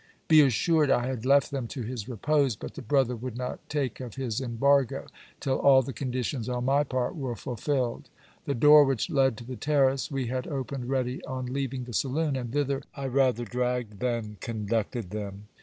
Be 0.27 0.41
assured 0.41 0.89
I 0.89 1.05
had 1.05 1.27
left 1.27 1.53
him 1.53 1.67
to 1.67 1.83
his 1.83 2.09
repose, 2.09 2.55
but 2.55 2.73
the 2.73 2.81
brother 2.81 3.15
would 3.15 3.37
not 3.37 3.59
take 3.69 3.99
of 3.99 4.15
his 4.15 4.41
embargo, 4.41 5.05
till 5.39 5.59
all 5.59 5.83
the 5.83 5.93
conditions 5.93 6.49
on 6.49 6.65
my 6.65 6.83
part 6.83 7.15
were 7.15 7.35
fulfilled. 7.35 8.09
The 8.45 8.55
door 8.55 8.83
which 8.83 9.11
led 9.11 9.37
to 9.37 9.43
the 9.43 9.55
terrace 9.55 10.09
we 10.09 10.25
had 10.25 10.47
opened 10.47 10.89
ready 10.89 11.23
on 11.25 11.53
leaving 11.53 11.83
the 11.83 11.93
saloon, 11.93 12.35
and 12.35 12.51
thither 12.51 12.81
I 12.95 13.05
rather 13.09 13.45
dragged 13.45 13.99
than 13.99 14.37
conducted 14.41 15.11
them. 15.11 15.43